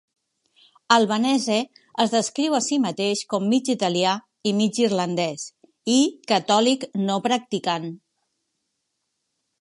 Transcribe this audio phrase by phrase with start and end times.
[0.93, 1.57] Albanese
[2.05, 4.15] es descriu a si mateix com "mig italià
[4.51, 5.47] i mig irlandès"
[5.97, 6.01] i
[6.33, 7.91] "catòlic no practicant".